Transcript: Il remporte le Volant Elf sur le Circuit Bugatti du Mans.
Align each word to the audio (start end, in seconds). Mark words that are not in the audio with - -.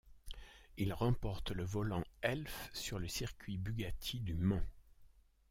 Il 0.77 0.93
remporte 0.93 1.51
le 1.51 1.63
Volant 1.63 2.03
Elf 2.23 2.71
sur 2.73 2.97
le 2.97 3.07
Circuit 3.07 3.59
Bugatti 3.59 4.19
du 4.19 4.33
Mans. 4.33 4.65